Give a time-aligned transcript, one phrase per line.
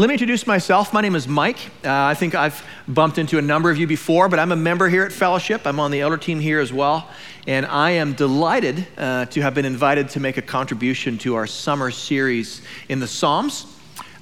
[0.00, 0.94] let me introduce myself.
[0.94, 1.58] My name is Mike.
[1.84, 4.88] Uh, I think I've bumped into a number of you before, but I'm a member
[4.88, 5.66] here at Fellowship.
[5.66, 7.06] I'm on the elder team here as well.
[7.46, 11.46] And I am delighted uh, to have been invited to make a contribution to our
[11.46, 13.66] summer series in the Psalms.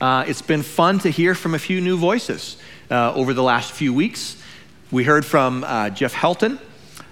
[0.01, 2.57] Uh, it's been fun to hear from a few new voices
[2.91, 4.43] uh, over the last few weeks.
[4.91, 6.59] We heard from uh, Jeff Helton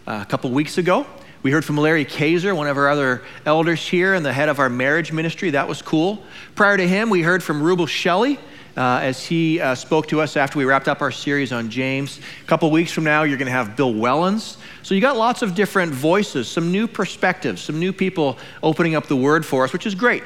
[0.09, 1.07] uh, a couple weeks ago.
[1.45, 4.59] We heard from Larry Kaiser, one of our other elders here, and the head of
[4.59, 5.51] our marriage ministry.
[5.51, 6.25] That was cool.
[6.57, 8.41] Prior to him, we heard from Rubel Shelley.
[8.77, 12.21] Uh, as he uh, spoke to us after we wrapped up our series on James.
[12.43, 14.59] A couple weeks from now, you're going to have Bill Wellens.
[14.83, 19.07] So you got lots of different voices, some new perspectives, some new people opening up
[19.07, 20.23] the word for us, which is great.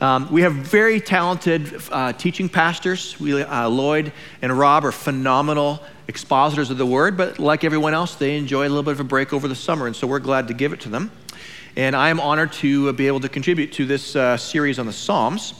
[0.00, 3.20] Um, we have very talented uh, teaching pastors.
[3.20, 8.14] We, uh, Lloyd and Rob are phenomenal expositors of the word, but like everyone else,
[8.14, 10.48] they enjoy a little bit of a break over the summer, and so we're glad
[10.48, 11.10] to give it to them.
[11.76, 14.92] And I am honored to be able to contribute to this uh, series on the
[14.92, 15.52] Psalms.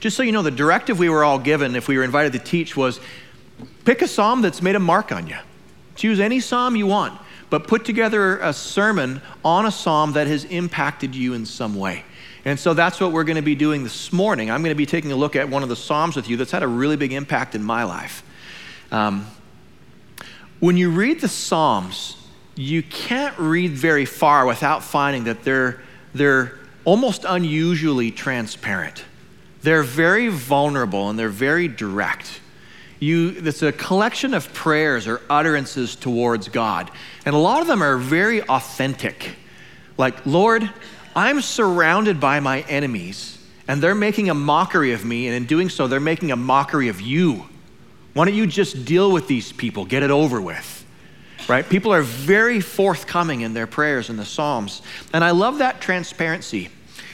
[0.00, 2.38] Just so you know, the directive we were all given if we were invited to
[2.38, 3.00] teach was
[3.84, 5.36] pick a psalm that's made a mark on you.
[5.96, 10.44] Choose any psalm you want, but put together a sermon on a psalm that has
[10.44, 12.04] impacted you in some way.
[12.44, 14.50] And so that's what we're going to be doing this morning.
[14.50, 16.50] I'm going to be taking a look at one of the Psalms with you that's
[16.50, 18.22] had a really big impact in my life.
[18.90, 19.26] Um,
[20.60, 22.16] when you read the Psalms,
[22.54, 25.82] you can't read very far without finding that they're,
[26.14, 29.04] they're almost unusually transparent.
[29.68, 32.40] They're very vulnerable and they're very direct.
[33.00, 36.90] You, it's a collection of prayers or utterances towards God.
[37.26, 39.36] And a lot of them are very authentic.
[39.98, 40.70] Like, Lord,
[41.14, 45.68] I'm surrounded by my enemies, and they're making a mockery of me, and in doing
[45.68, 47.46] so, they're making a mockery of you.
[48.14, 50.86] Why don't you just deal with these people, get it over with?
[51.46, 51.68] Right?
[51.68, 54.80] People are very forthcoming in their prayers in the Psalms.
[55.12, 56.70] And I love that transparency.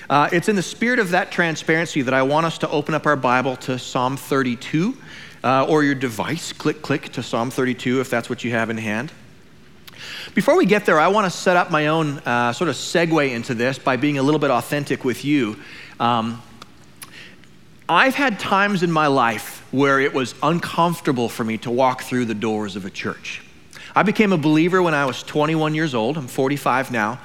[0.08, 3.06] Uh, it's in the spirit of that transparency that I want us to open up
[3.06, 4.96] our Bible to Psalm 32
[5.42, 6.52] uh, or your device.
[6.52, 9.12] Click, click to Psalm 32 if that's what you have in hand.
[10.34, 13.30] Before we get there, I want to set up my own uh, sort of segue
[13.30, 15.56] into this by being a little bit authentic with you.
[15.98, 16.42] Um,
[17.88, 22.26] I've had times in my life where it was uncomfortable for me to walk through
[22.26, 23.42] the doors of a church.
[23.94, 26.18] I became a believer when I was 21 years old.
[26.18, 27.20] I'm 45 now.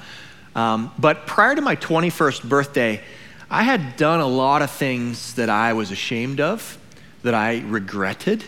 [0.54, 3.02] Um, but prior to my 21st birthday,
[3.50, 6.78] I had done a lot of things that I was ashamed of,
[7.22, 8.44] that I regretted,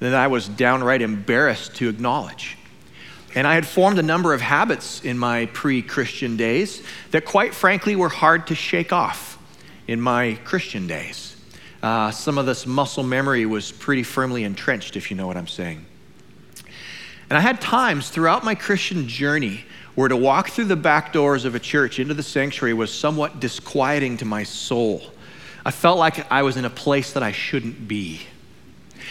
[0.00, 2.56] that I was downright embarrassed to acknowledge.
[3.34, 7.54] And I had formed a number of habits in my pre Christian days that, quite
[7.54, 9.38] frankly, were hard to shake off
[9.86, 11.36] in my Christian days.
[11.82, 15.46] Uh, some of this muscle memory was pretty firmly entrenched, if you know what I'm
[15.46, 15.84] saying.
[17.28, 19.64] And I had times throughout my Christian journey
[19.96, 23.40] where to walk through the back doors of a church into the sanctuary was somewhat
[23.40, 25.02] disquieting to my soul.
[25.64, 28.20] I felt like I was in a place that I shouldn't be.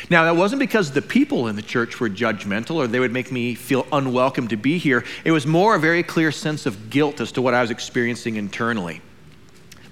[0.10, 3.32] Now, that wasn't because the people in the church were judgmental or they would make
[3.32, 5.04] me feel unwelcome to be here.
[5.24, 8.36] It was more a very clear sense of guilt as to what I was experiencing
[8.36, 9.02] internally.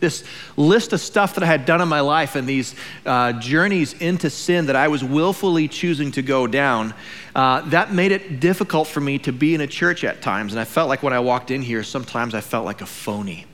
[0.03, 0.25] This
[0.57, 2.75] list of stuff that I had done in my life and these
[3.05, 6.93] uh, journeys into sin that I was willfully choosing to go down,
[7.33, 10.51] uh, that made it difficult for me to be in a church at times.
[10.51, 13.45] And I felt like when I walked in here, sometimes I felt like a phony.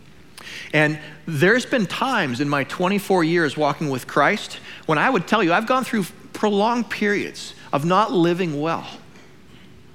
[0.74, 5.44] And there's been times in my 24 years walking with Christ when I would tell
[5.44, 8.88] you, I've gone through prolonged periods of not living well,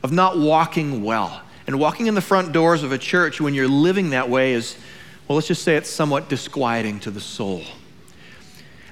[0.04, 1.42] of not walking well.
[1.66, 4.76] And walking in the front doors of a church when you're living that way is,
[5.27, 7.62] well, let's just say it's somewhat disquieting to the soul.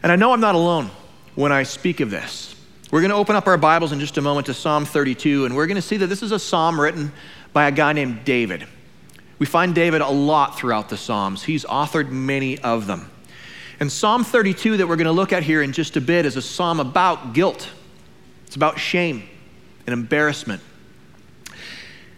[0.02, 0.90] And I know I'm not alone
[1.34, 2.54] when I speak of this.
[2.90, 5.54] We're going to open up our Bibles in just a moment to Psalm 32, and
[5.54, 7.12] we're going to see that this is a psalm written
[7.52, 8.66] by a guy named David.
[9.38, 13.10] We find David a lot throughout the Psalms, he's authored many of them.
[13.80, 16.36] And Psalm 32, that we're going to look at here in just a bit, is
[16.36, 17.68] a psalm about guilt.
[18.46, 19.24] It's about shame
[19.86, 20.62] and embarrassment.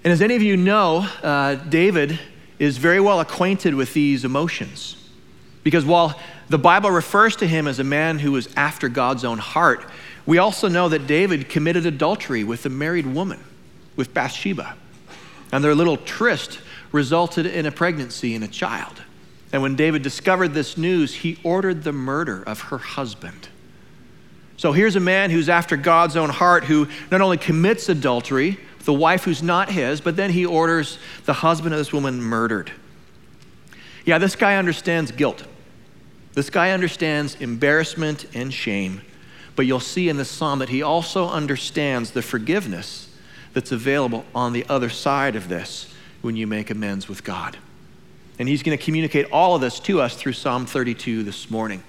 [0.04, 2.18] And as any of you know, uh, David
[2.64, 4.96] is very well acquainted with these emotions.
[5.62, 9.38] Because while the Bible refers to him as a man who was after God's own
[9.38, 9.84] heart,
[10.26, 13.42] we also know that David committed adultery with a married woman,
[13.96, 14.76] with Bathsheba.
[15.52, 16.60] And their little tryst
[16.92, 19.02] resulted in a pregnancy and a child.
[19.52, 23.48] And when David discovered this news, he ordered the murder of her husband.
[24.56, 28.58] So here's a man who's after God's own heart who not only commits adultery
[28.88, 32.70] a wife who's not his, but then he orders the husband of this woman murdered.
[34.04, 35.44] Yeah, this guy understands guilt.
[36.34, 39.00] This guy understands embarrassment and shame.
[39.56, 43.08] But you'll see in this psalm that he also understands the forgiveness
[43.52, 47.56] that's available on the other side of this when you make amends with God.
[48.38, 51.82] And he's going to communicate all of this to us through Psalm 32 this morning.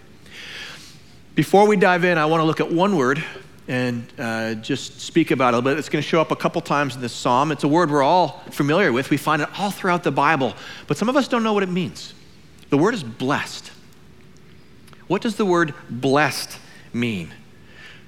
[1.33, 3.23] Before we dive in, I want to look at one word
[3.67, 5.79] and uh, just speak about it a little bit.
[5.79, 7.51] It's going to show up a couple times in this psalm.
[7.51, 9.09] It's a word we're all familiar with.
[9.09, 10.53] We find it all throughout the Bible,
[10.87, 12.13] but some of us don't know what it means.
[12.69, 13.71] The word is blessed.
[15.07, 16.57] What does the word blessed
[16.93, 17.33] mean?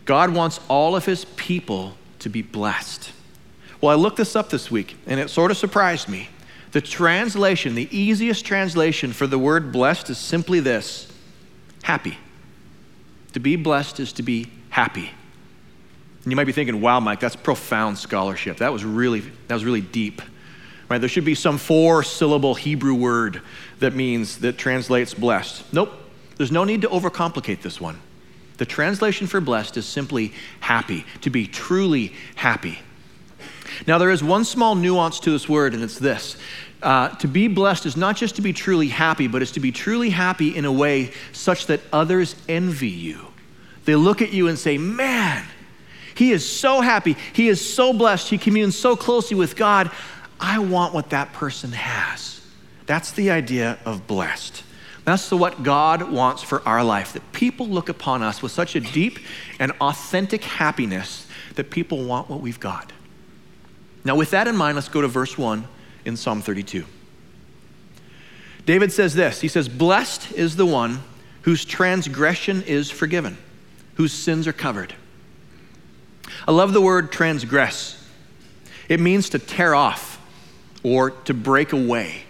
[0.06, 3.12] God wants all of his people to be blessed.
[3.82, 6.30] Well, I looked this up this week, and it sort of surprised me.
[6.72, 11.12] The translation, the easiest translation for the word blessed is simply this
[11.84, 12.18] happy.
[13.34, 15.12] To be blessed is to be happy.
[16.28, 18.58] And you might be thinking, wow, Mike, that's profound scholarship.
[18.58, 20.22] That was really, that was really deep.
[20.90, 20.98] Right?
[20.98, 23.42] There should be some four syllable Hebrew word
[23.80, 25.72] that means, that translates blessed.
[25.72, 25.94] Nope.
[26.36, 28.02] There's no need to overcomplicate this one.
[28.58, 32.80] The translation for blessed is simply happy, to be truly happy.
[33.88, 36.36] Now, there is one small nuance to this word, and it's this.
[36.84, 39.72] Uh, to be blessed is not just to be truly happy, but it's to be
[39.72, 43.28] truly happy in a way such that others envy you.
[43.86, 45.46] They look at you and say, Man,
[46.18, 47.16] he is so happy.
[47.34, 48.30] He is so blessed.
[48.30, 49.92] He communes so closely with God.
[50.40, 52.42] I want what that person has.
[52.88, 54.64] That's the idea of blessed.
[55.06, 58.76] That's the, what God wants for our life, that people look upon us with such
[58.76, 59.20] a deep
[59.60, 62.92] and authentic happiness that people want what we've got.
[64.04, 65.68] Now, with that in mind, let's go to verse 1
[66.04, 66.84] in Psalm 32.
[68.66, 71.02] David says this He says, Blessed is the one
[71.44, 73.38] whose transgression is forgiven,
[73.96, 74.96] whose sins are covered.
[76.48, 78.04] I love the word transgress.
[78.90, 80.22] It means to tear off
[80.84, 82.24] or to break away.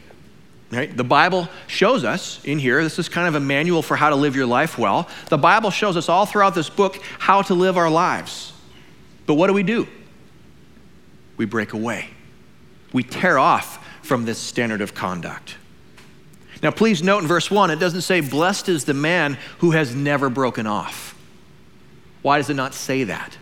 [0.72, 0.96] Right?
[0.96, 4.16] The Bible shows us in here, this is kind of a manual for how to
[4.16, 5.08] live your life well.
[5.30, 8.52] The Bible shows us all throughout this book how to live our lives.
[9.26, 9.88] But what do we do?
[11.38, 12.10] We break away.
[12.92, 15.56] We tear off from this standard of conduct.
[16.64, 19.94] Now, please note in verse 1, it doesn't say, Blessed is the man who has
[19.94, 21.16] never broken off.
[22.24, 23.38] Why does it not say that?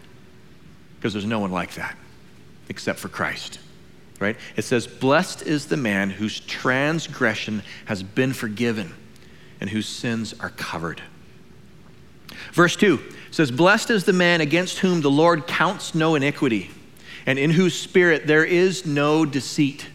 [1.06, 1.96] Because there's no one like that
[2.68, 3.60] except for Christ.
[4.20, 4.36] Right?
[4.56, 8.92] It says, Blessed is the man whose transgression has been forgiven
[9.62, 11.04] and whose sins are covered.
[12.54, 13.00] Verse 2
[13.30, 16.72] says, Blessed is the man against whom the Lord counts no iniquity,
[17.28, 19.86] and in whose spirit there is no deceit.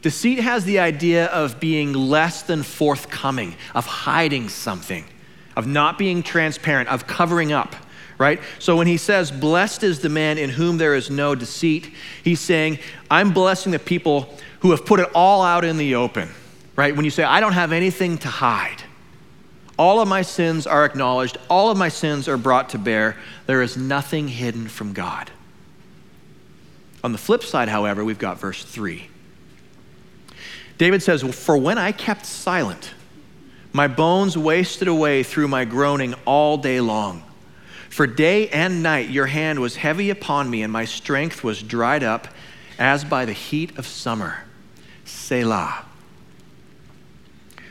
[0.00, 5.04] Deceit has the idea of being less than forthcoming, of hiding something,
[5.54, 7.76] of not being transparent, of covering up
[8.18, 8.40] right?
[8.58, 11.90] So when he says, Blessed is the man in whom there is no deceit,
[12.22, 12.78] he's saying,
[13.10, 16.28] I'm blessing the people who have put it all out in the open,
[16.76, 16.94] right?
[16.94, 18.82] When you say, I don't have anything to hide,
[19.78, 23.16] all of my sins are acknowledged, all of my sins are brought to bear,
[23.46, 25.30] there is nothing hidden from God.
[27.02, 29.08] On the flip side, however, we've got verse 3.
[30.78, 32.94] David says, For when I kept silent,
[33.72, 37.22] my bones wasted away through my groaning all day long.
[37.92, 42.02] For day and night your hand was heavy upon me, and my strength was dried
[42.02, 42.26] up
[42.78, 44.44] as by the heat of summer.
[45.04, 45.84] Selah.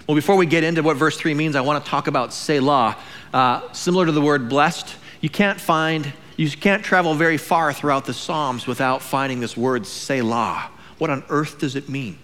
[0.06, 3.00] Well, before we get into what verse 3 means, I want to talk about Selah.
[3.34, 8.06] Uh, similar to the word blessed, you can't find, you can't travel very far throughout
[8.06, 10.70] the Psalms without finding this word Selah.
[11.00, 12.20] What on earth does it mean?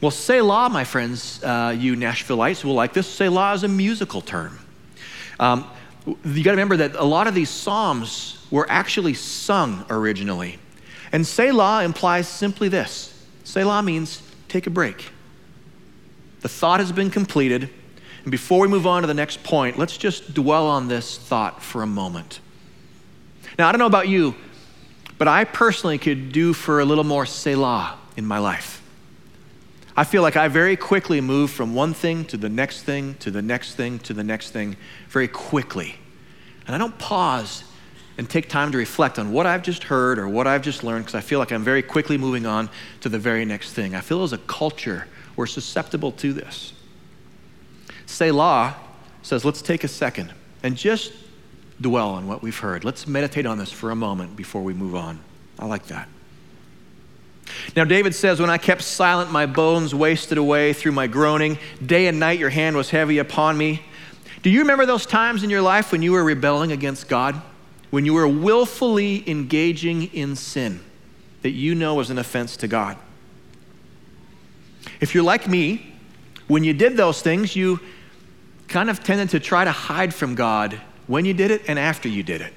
[0.00, 3.06] Well, Selah, my friends, uh, you Nashvilleites will like this.
[3.06, 4.58] Selah is a musical term.
[5.38, 5.70] Um,
[6.24, 10.58] you got to remember that a lot of these psalms were actually sung originally.
[11.12, 15.10] And Selah implies simply this Selah means take a break.
[16.40, 17.70] The thought has been completed.
[18.22, 21.62] And before we move on to the next point, let's just dwell on this thought
[21.62, 22.40] for a moment.
[23.58, 24.34] Now, I don't know about you,
[25.16, 28.82] but I personally could do for a little more Selah in my life.
[29.96, 33.32] I feel like I very quickly move from one thing to the next thing to
[33.32, 34.76] the next thing to the next thing
[35.08, 35.96] very quickly.
[36.68, 37.64] And I don't pause
[38.18, 41.06] and take time to reflect on what I've just heard or what I've just learned
[41.06, 42.68] because I feel like I'm very quickly moving on
[43.00, 43.94] to the very next thing.
[43.94, 46.74] I feel as a culture, we're susceptible to this.
[48.06, 48.76] Selah
[49.22, 51.12] says, let's take a second and just
[51.80, 52.84] dwell on what we've heard.
[52.84, 55.20] Let's meditate on this for a moment before we move on.
[55.58, 56.08] I like that.
[57.74, 61.58] Now, David says, When I kept silent, my bones wasted away through my groaning.
[61.84, 63.82] Day and night, your hand was heavy upon me.
[64.42, 67.40] Do you remember those times in your life when you were rebelling against God?
[67.90, 70.80] When you were willfully engaging in sin
[71.42, 72.96] that you know was an offense to God?
[75.00, 75.94] If you're like me,
[76.46, 77.80] when you did those things, you
[78.68, 82.08] kind of tended to try to hide from God when you did it and after
[82.08, 82.52] you did it.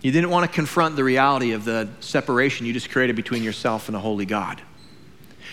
[0.00, 3.88] You didn't want to confront the reality of the separation you just created between yourself
[3.88, 4.62] and a holy God.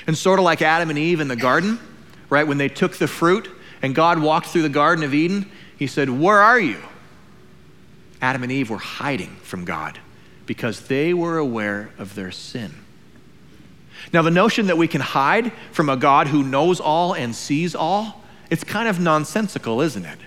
[0.05, 1.79] And sort of like Adam and Eve in the garden,
[2.29, 2.45] right?
[2.45, 3.49] When they took the fruit
[3.85, 6.81] and God walked through the Garden of Eden, he said, Where are you?
[8.19, 9.99] Adam and Eve were hiding from God
[10.47, 12.73] because they were aware of their sin.
[14.11, 17.75] Now, the notion that we can hide from a God who knows all and sees
[17.75, 20.19] all, it's kind of nonsensical, isn't it?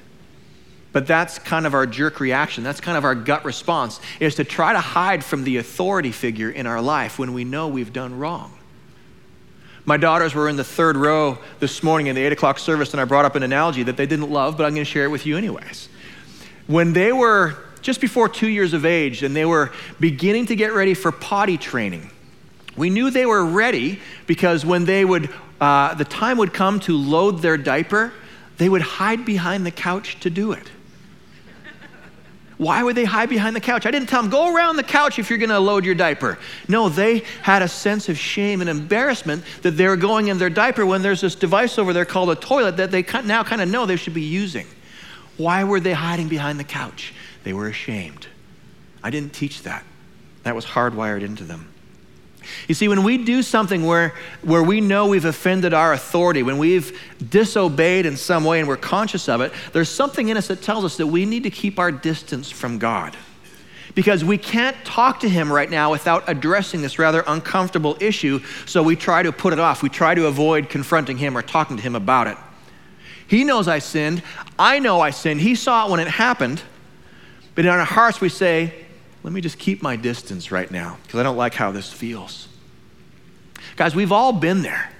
[0.92, 2.62] But that's kind of our jerk reaction.
[2.62, 6.48] That's kind of our gut response, is to try to hide from the authority figure
[6.48, 8.56] in our life when we know we've done wrong.
[9.88, 13.00] My daughters were in the third row this morning in the 8 o'clock service, and
[13.00, 15.08] I brought up an analogy that they didn't love, but I'm going to share it
[15.08, 15.88] with you anyways.
[16.66, 20.74] When they were just before two years of age and they were beginning to get
[20.74, 22.10] ready for potty training,
[22.76, 26.94] we knew they were ready because when they would, uh, the time would come to
[26.94, 28.12] load their diaper,
[28.58, 30.70] they would hide behind the couch to do it.
[32.58, 33.86] Why would they hide behind the couch?
[33.86, 36.38] I didn't tell them, go around the couch if you're going to load your diaper.
[36.66, 40.50] No, they had a sense of shame and embarrassment that they were going in their
[40.50, 43.68] diaper when there's this device over there called a toilet that they now kind of
[43.68, 44.66] know they should be using.
[45.36, 47.14] Why were they hiding behind the couch?
[47.44, 48.26] They were ashamed.
[49.04, 49.84] I didn't teach that.
[50.42, 51.72] That was hardwired into them.
[52.66, 56.58] You see, when we do something where, where we know we've offended our authority, when
[56.58, 56.98] we've
[57.30, 60.84] disobeyed in some way and we're conscious of it, there's something in us that tells
[60.84, 63.16] us that we need to keep our distance from God.
[63.94, 68.82] Because we can't talk to Him right now without addressing this rather uncomfortable issue, so
[68.82, 69.82] we try to put it off.
[69.82, 72.36] We try to avoid confronting Him or talking to Him about it.
[73.26, 74.22] He knows I sinned.
[74.58, 75.40] I know I sinned.
[75.40, 76.62] He saw it when it happened.
[77.54, 78.86] But in our hearts, we say,
[79.22, 82.48] let me just keep my distance right now because I don't like how this feels.
[83.76, 84.90] Guys, we've all been there.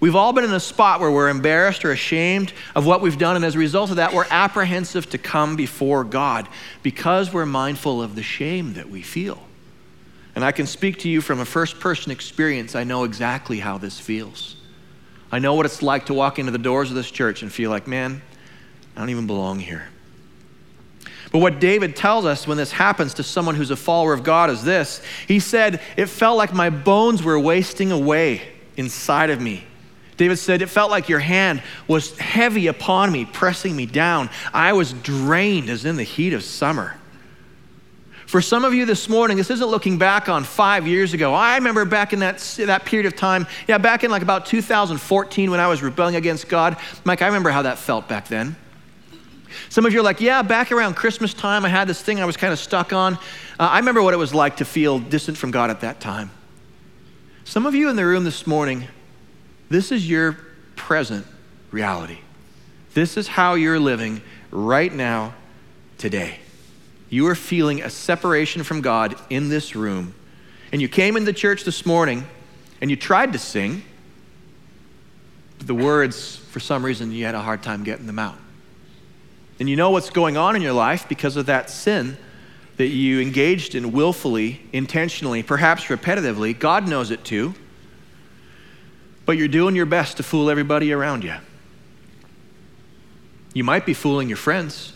[0.00, 3.36] We've all been in a spot where we're embarrassed or ashamed of what we've done,
[3.36, 6.48] and as a result of that, we're apprehensive to come before God
[6.82, 9.42] because we're mindful of the shame that we feel.
[10.34, 12.74] And I can speak to you from a first person experience.
[12.74, 14.56] I know exactly how this feels.
[15.32, 17.70] I know what it's like to walk into the doors of this church and feel
[17.70, 18.20] like, man,
[18.96, 19.88] I don't even belong here.
[21.34, 24.50] But what David tells us when this happens to someone who's a follower of God
[24.50, 28.40] is this He said, It felt like my bones were wasting away
[28.76, 29.64] inside of me.
[30.16, 34.30] David said, It felt like your hand was heavy upon me, pressing me down.
[34.52, 36.94] I was drained as in the heat of summer.
[38.26, 41.34] For some of you this morning, this isn't looking back on five years ago.
[41.34, 45.50] I remember back in that, that period of time, yeah, back in like about 2014
[45.50, 46.76] when I was rebelling against God.
[47.02, 48.54] Mike, I remember how that felt back then.
[49.68, 52.24] Some of you are like, yeah, back around Christmas time, I had this thing I
[52.24, 53.14] was kind of stuck on.
[53.14, 53.18] Uh,
[53.58, 56.30] I remember what it was like to feel distant from God at that time.
[57.44, 58.88] Some of you in the room this morning,
[59.68, 60.38] this is your
[60.76, 61.26] present
[61.70, 62.18] reality.
[62.94, 65.34] This is how you're living right now,
[65.98, 66.38] today.
[67.10, 70.14] You are feeling a separation from God in this room.
[70.72, 72.26] And you came into church this morning
[72.80, 73.82] and you tried to sing,
[75.58, 78.36] but the words, for some reason, you had a hard time getting them out
[79.58, 82.16] and you know what's going on in your life because of that sin
[82.76, 87.54] that you engaged in willfully, intentionally, perhaps repetitively, God knows it too.
[89.26, 91.34] But you're doing your best to fool everybody around you.
[93.54, 94.92] You might be fooling your friends.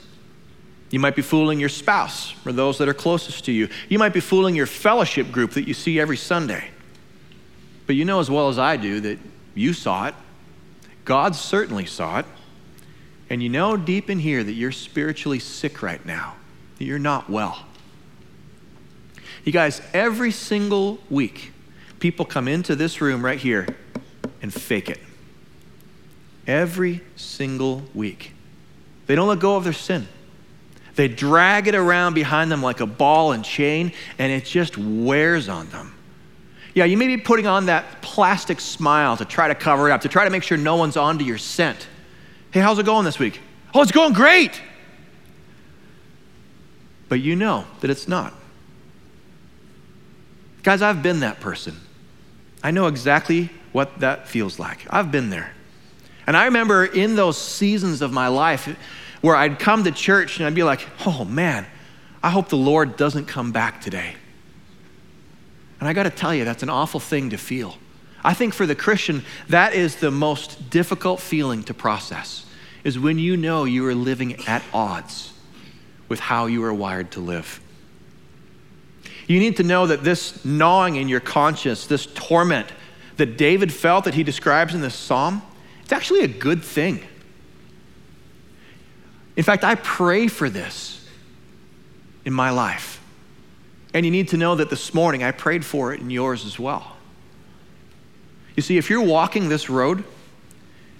[0.90, 3.68] You might be fooling your spouse or those that are closest to you.
[3.88, 6.68] You might be fooling your fellowship group that you see every Sunday.
[7.86, 9.18] But you know as well as I do that
[9.54, 10.14] you saw it.
[11.04, 12.26] God certainly saw it
[13.30, 16.36] and you know deep in here that you're spiritually sick right now,
[16.78, 17.66] that you're not well.
[19.44, 21.52] You guys, every single week,
[22.00, 23.66] people come into this room right here
[24.42, 25.00] and fake it.
[26.46, 28.32] Every single week.
[29.06, 30.08] They don't let go of their sin.
[30.94, 35.48] They drag it around behind them like a ball and chain, and it just wears
[35.48, 35.94] on them.
[36.74, 40.00] Yeah, you may be putting on that plastic smile to try to cover it up,
[40.02, 41.86] to try to make sure no one's onto your scent.
[42.50, 43.40] Hey, how's it going this week?
[43.74, 44.60] Oh, it's going great.
[47.08, 48.34] But you know that it's not.
[50.62, 51.76] Guys, I've been that person.
[52.62, 54.86] I know exactly what that feels like.
[54.90, 55.52] I've been there.
[56.26, 58.76] And I remember in those seasons of my life
[59.20, 61.66] where I'd come to church and I'd be like, oh man,
[62.22, 64.14] I hope the Lord doesn't come back today.
[65.80, 67.76] And I got to tell you, that's an awful thing to feel.
[68.28, 72.44] I think for the Christian, that is the most difficult feeling to process,
[72.84, 75.32] is when you know you are living at odds
[76.10, 77.58] with how you are wired to live.
[79.28, 82.70] You need to know that this gnawing in your conscience, this torment
[83.16, 85.40] that David felt that he describes in this psalm,
[85.80, 87.00] it's actually a good thing.
[89.36, 91.08] In fact, I pray for this
[92.26, 93.02] in my life.
[93.94, 96.58] And you need to know that this morning I prayed for it in yours as
[96.58, 96.97] well.
[98.58, 100.02] You see, if you're walking this road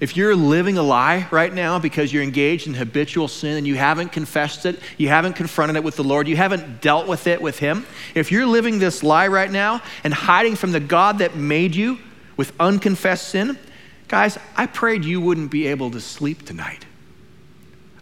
[0.01, 3.75] If you're living a lie right now because you're engaged in habitual sin and you
[3.75, 7.43] haven't confessed it, you haven't confronted it with the Lord, you haven't dealt with it
[7.43, 7.85] with Him,
[8.15, 11.99] if you're living this lie right now and hiding from the God that made you
[12.37, 13.59] with unconfessed sin,
[14.07, 16.87] guys, I prayed you wouldn't be able to sleep tonight.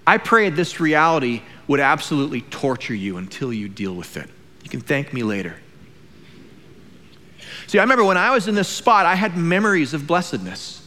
[0.06, 4.28] I prayed this reality would absolutely torture you until you deal with it.
[4.62, 5.56] You can thank me later.
[7.76, 10.82] See, I remember when I was in this spot, I had memories of blessedness.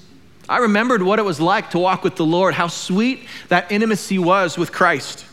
[0.49, 4.17] I remembered what it was like to walk with the Lord, how sweet that intimacy
[4.17, 5.23] was with Christ.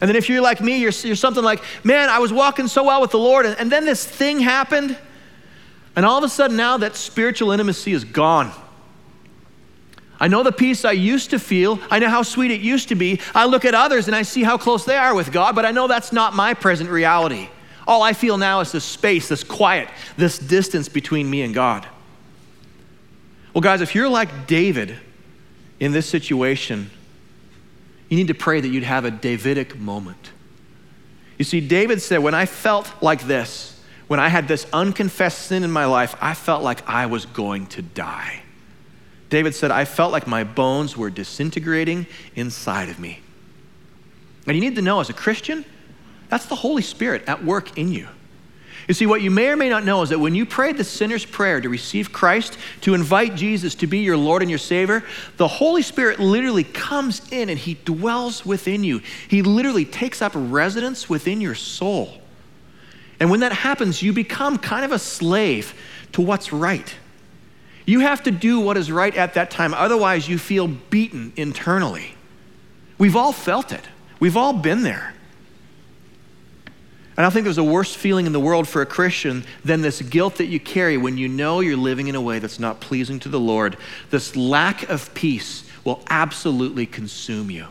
[0.00, 2.84] And then if you're like me, you're, you're something like, man, I was walking so
[2.84, 4.96] well with the Lord, and, and then this thing happened,
[5.96, 8.52] and all of a sudden now that spiritual intimacy is gone.
[10.20, 11.80] I know the peace I used to feel.
[11.90, 13.18] I know how sweet it used to be.
[13.34, 15.72] I look at others and I see how close they are with God, but I
[15.72, 17.48] know that's not my present reality.
[17.88, 21.88] All I feel now is this space, this quiet, this distance between me and God.
[23.54, 24.94] Well, guys, if you're like David
[25.80, 26.90] in this situation,
[28.10, 30.32] you need to pray that you'd have a Davidic moment.
[31.38, 35.64] You see, David said, When I felt like this, when I had this unconfessed sin
[35.64, 38.42] in my life, I felt like I was going to die.
[39.30, 43.20] David said, I felt like my bones were disintegrating inside of me.
[44.46, 45.64] And you need to know as a Christian,
[46.28, 48.08] that's the Holy Spirit at work in you.
[48.88, 50.82] You see, what you may or may not know is that when you pray the
[50.82, 55.04] sinner's prayer to receive Christ, to invite Jesus to be your Lord and your Savior,
[55.36, 59.02] the Holy Spirit literally comes in and He dwells within you.
[59.28, 62.18] He literally takes up residence within your soul.
[63.20, 65.74] And when that happens, you become kind of a slave
[66.12, 66.94] to what's right.
[67.84, 72.14] You have to do what is right at that time, otherwise, you feel beaten internally.
[72.96, 73.84] We've all felt it,
[74.18, 75.14] we've all been there.
[77.18, 80.00] I don't think there's a worse feeling in the world for a Christian than this
[80.00, 83.18] guilt that you carry when you know you're living in a way that's not pleasing
[83.20, 83.76] to the Lord.
[84.10, 87.66] This lack of peace will absolutely consume you.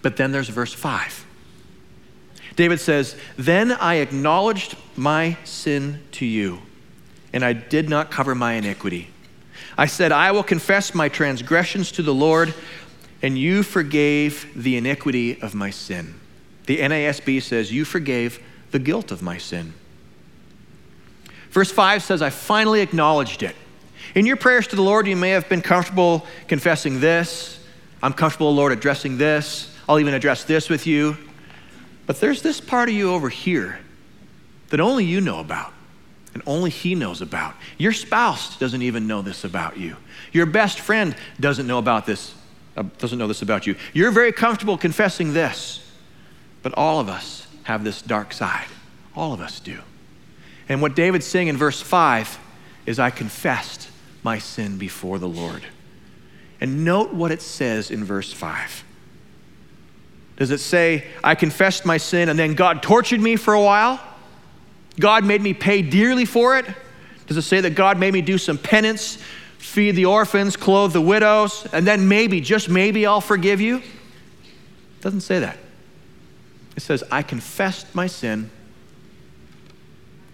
[0.00, 1.26] But then there's verse 5.
[2.56, 6.62] David says, Then I acknowledged my sin to you
[7.34, 9.10] and I did not cover my iniquity.
[9.76, 12.54] I said, I will confess my transgressions to the Lord,
[13.20, 16.14] and you forgave the iniquity of my sin.
[16.66, 19.72] The NASB says, You forgave the guilt of my sin.
[21.50, 23.56] Verse 5 says, I finally acknowledged it.
[24.14, 27.58] In your prayers to the Lord, you may have been comfortable confessing this.
[28.02, 29.74] I'm comfortable, Lord, addressing this.
[29.88, 31.16] I'll even address this with you.
[32.06, 33.78] But there's this part of you over here
[34.68, 35.72] that only you know about
[36.34, 37.54] and only He knows about.
[37.78, 39.96] Your spouse doesn't even know this about you.
[40.32, 42.34] Your best friend doesn't know about this,
[42.76, 43.76] uh, doesn't know this about you.
[43.94, 45.85] You're very comfortable confessing this,
[46.66, 48.66] but all of us have this dark side.
[49.14, 49.78] All of us do.
[50.68, 52.40] And what David's saying in verse 5
[52.86, 53.88] is, I confessed
[54.24, 55.62] my sin before the Lord.
[56.60, 58.82] And note what it says in verse 5.
[60.38, 64.00] Does it say, I confessed my sin and then God tortured me for a while?
[64.98, 66.66] God made me pay dearly for it?
[67.28, 69.18] Does it say that God made me do some penance,
[69.58, 73.76] feed the orphans, clothe the widows, and then maybe, just maybe, I'll forgive you?
[73.76, 75.58] It doesn't say that.
[76.76, 78.50] It says, I confessed my sin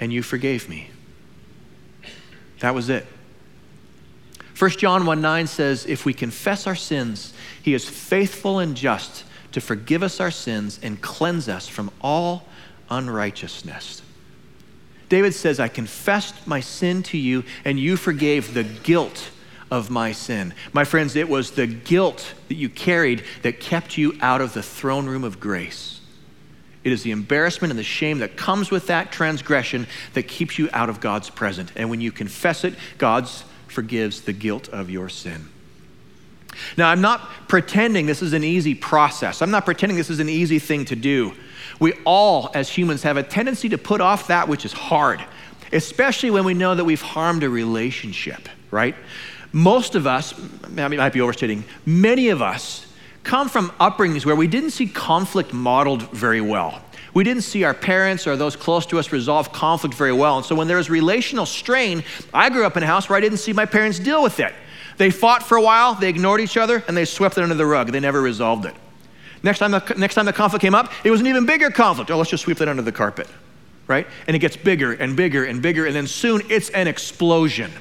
[0.01, 0.91] and you forgave me.
[2.59, 3.07] That was it.
[4.59, 9.25] 1 John 1 9 says, If we confess our sins, he is faithful and just
[9.53, 12.45] to forgive us our sins and cleanse us from all
[12.91, 14.03] unrighteousness.
[15.09, 19.31] David says, I confessed my sin to you, and you forgave the guilt
[19.71, 20.55] of my sin.
[20.73, 24.63] My friends, it was the guilt that you carried that kept you out of the
[24.63, 26.02] throne room of grace.
[26.85, 30.69] It is the embarrassment and the shame that comes with that transgression that keeps you
[30.73, 31.71] out of God's presence.
[31.77, 33.29] And when you confess it, God
[33.69, 35.49] forgives the guilt of your sin.
[36.77, 39.43] Now, I'm not pretending this is an easy process.
[39.43, 41.33] I'm not pretending this is an easy thing to do.
[41.81, 45.25] We all, as humans, have a tendency to put off that which is hard,
[45.73, 48.95] especially when we know that we've harmed a relationship, right?
[49.53, 50.35] Most of us,
[50.77, 52.87] I might be overstating, many of us
[53.25, 56.83] come from upbringings where we didn't see conflict modeled very well.
[57.15, 60.39] We didn't see our parents or those close to us resolve conflict very well.
[60.39, 63.21] And so when there was relational strain, I grew up in a house where I
[63.21, 64.53] didn't see my parents deal with it.
[64.97, 67.67] They fought for a while, they ignored each other, and they swept it under the
[67.67, 67.93] rug.
[67.93, 68.75] They never resolved it.
[69.43, 72.11] Next time, the, next time the conflict came up, it was an even bigger conflict.
[72.11, 73.27] Oh, let's just sweep that under the carpet,
[73.89, 74.07] right?
[74.27, 77.73] And it gets bigger and bigger and bigger, and then soon it's an explosion.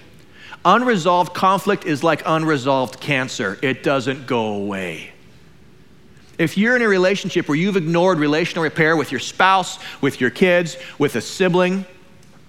[0.65, 5.11] Unresolved conflict is like unresolved cancer, it doesn't go away.
[6.41, 10.31] If you're in a relationship where you've ignored relational repair with your spouse, with your
[10.31, 11.85] kids, with a sibling,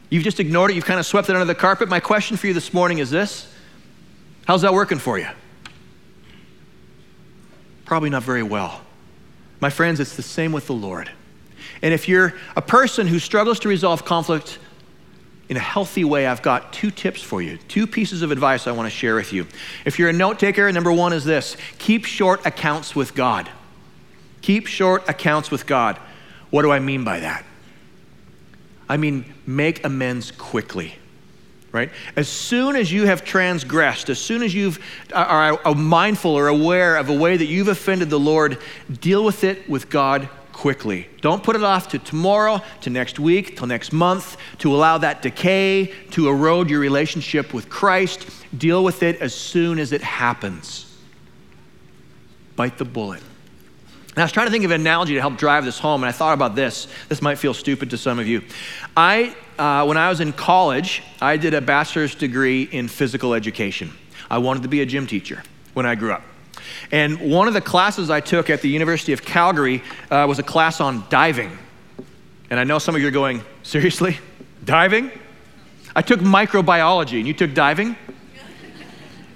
[0.08, 2.46] you've just ignored it, you've kind of swept it under the carpet, my question for
[2.46, 3.52] you this morning is this
[4.46, 5.28] How's that working for you?
[7.84, 8.80] Probably not very well.
[9.60, 11.10] My friends, it's the same with the Lord.
[11.82, 14.58] And if you're a person who struggles to resolve conflict
[15.50, 18.72] in a healthy way, I've got two tips for you, two pieces of advice I
[18.72, 19.46] want to share with you.
[19.84, 23.50] If you're a note taker, number one is this keep short accounts with God.
[24.42, 25.98] Keep short accounts with God.
[26.50, 27.44] What do I mean by that?
[28.88, 30.96] I mean, make amends quickly
[31.72, 31.90] right?
[32.16, 34.74] As soon as you have transgressed, as soon as you
[35.14, 38.58] are mindful or aware of a way that you've offended the Lord,
[39.00, 41.08] deal with it with God quickly.
[41.22, 45.22] Don't put it off to tomorrow, to next week, till next month, to allow that
[45.22, 48.26] decay to erode your relationship with Christ.
[48.56, 50.94] Deal with it as soon as it happens.
[52.54, 53.22] Bite the bullet.
[54.14, 56.08] And I was trying to think of an analogy to help drive this home, and
[56.08, 56.86] I thought about this.
[57.08, 58.42] This might feel stupid to some of you.
[58.94, 63.90] I, uh, when I was in college, I did a bachelor's degree in physical education.
[64.30, 66.22] I wanted to be a gym teacher when I grew up.
[66.90, 70.42] And one of the classes I took at the University of Calgary uh, was a
[70.42, 71.56] class on diving.
[72.50, 74.18] And I know some of you are going, seriously?
[74.62, 75.10] Diving?
[75.96, 77.96] I took microbiology, and you took diving?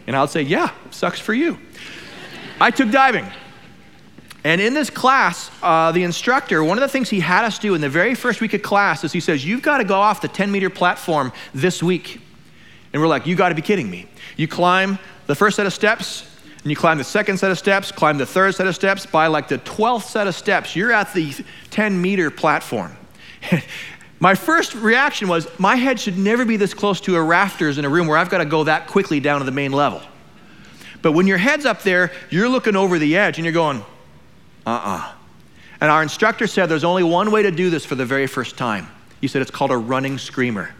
[0.06, 1.58] And I'll say, yeah, sucks for you.
[2.60, 3.26] I took diving.
[4.46, 7.74] And in this class, uh, the instructor, one of the things he had us do
[7.74, 10.20] in the very first week of class is he says, You've got to go off
[10.20, 12.20] the 10 meter platform this week.
[12.92, 14.06] And we're like, You got to be kidding me.
[14.36, 16.30] You climb the first set of steps,
[16.62, 19.04] and you climb the second set of steps, climb the third set of steps.
[19.04, 21.34] By like the 12th set of steps, you're at the
[21.70, 22.96] 10 meter platform.
[24.20, 27.84] my first reaction was, My head should never be this close to a rafters in
[27.84, 30.02] a room where I've got to go that quickly down to the main level.
[31.02, 33.84] But when your head's up there, you're looking over the edge and you're going,
[34.66, 35.12] uh uh
[35.80, 38.58] And our instructor said there's only one way to do this for the very first
[38.58, 38.88] time.
[39.20, 40.74] He said it's called a running screamer.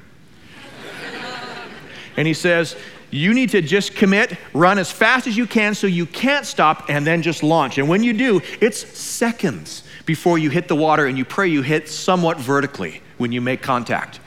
[2.16, 2.76] and he says,
[3.10, 6.90] you need to just commit, run as fast as you can so you can't stop,
[6.90, 7.78] and then just launch.
[7.78, 11.62] And when you do, it's seconds before you hit the water, and you pray you
[11.62, 14.20] hit somewhat vertically when you make contact.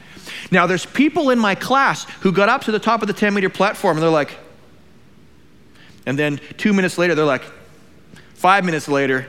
[0.52, 3.34] Now, there's people in my class who got up to the top of the 10
[3.34, 4.38] meter platform, and they're like,
[6.06, 7.44] and then two minutes later, they're like,
[8.34, 9.28] five minutes later,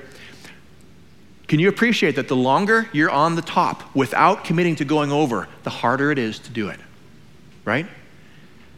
[1.51, 5.49] can you appreciate that the longer you're on the top without committing to going over,
[5.65, 6.79] the harder it is to do it?
[7.65, 7.89] Right?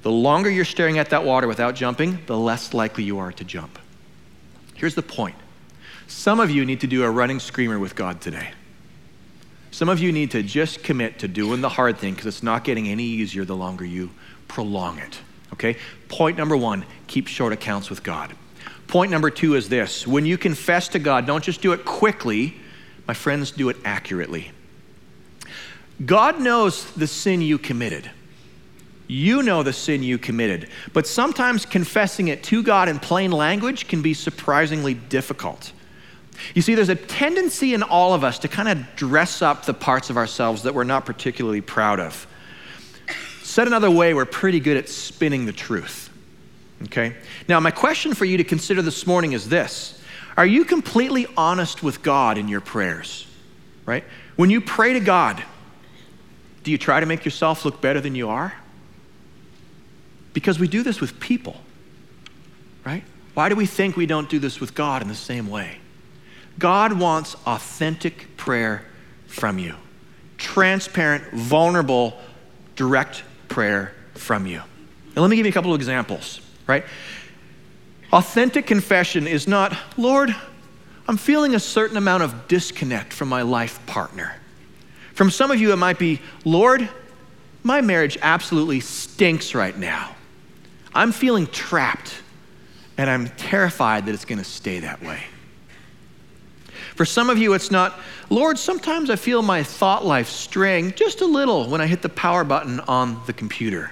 [0.00, 3.44] The longer you're staring at that water without jumping, the less likely you are to
[3.44, 3.78] jump.
[4.74, 5.36] Here's the point
[6.06, 8.52] some of you need to do a running screamer with God today.
[9.70, 12.64] Some of you need to just commit to doing the hard thing because it's not
[12.64, 14.08] getting any easier the longer you
[14.48, 15.18] prolong it.
[15.52, 15.76] Okay?
[16.08, 18.34] Point number one keep short accounts with God.
[18.86, 22.56] Point number two is this when you confess to God, don't just do it quickly,
[23.12, 24.50] my friends, do it accurately.
[26.06, 28.10] God knows the sin you committed.
[29.06, 30.70] You know the sin you committed.
[30.94, 35.72] But sometimes confessing it to God in plain language can be surprisingly difficult.
[36.54, 39.74] You see, there's a tendency in all of us to kind of dress up the
[39.74, 42.26] parts of ourselves that we're not particularly proud of.
[43.42, 46.08] Said another way, we're pretty good at spinning the truth.
[46.84, 47.14] Okay?
[47.46, 50.01] Now, my question for you to consider this morning is this
[50.36, 53.26] are you completely honest with God in your prayers?
[53.84, 54.04] Right?
[54.36, 55.42] When you pray to God,
[56.62, 58.54] do you try to make yourself look better than you are?
[60.32, 61.56] Because we do this with people,
[62.84, 63.04] right?
[63.34, 65.78] Why do we think we don't do this with God in the same way?
[66.58, 68.84] God wants authentic prayer
[69.26, 69.74] from you,
[70.38, 72.18] transparent, vulnerable,
[72.76, 74.62] direct prayer from you.
[75.16, 76.84] Let me give you a couple of examples, right?
[78.12, 80.34] Authentic confession is not, Lord,
[81.08, 84.34] I'm feeling a certain amount of disconnect from my life partner.
[85.14, 86.88] From some of you, it might be, Lord,
[87.62, 90.14] my marriage absolutely stinks right now.
[90.94, 92.22] I'm feeling trapped,
[92.98, 95.22] and I'm terrified that it's going to stay that way.
[96.96, 97.98] For some of you, it's not,
[98.28, 102.10] Lord, sometimes I feel my thought life straying just a little when I hit the
[102.10, 103.90] power button on the computer.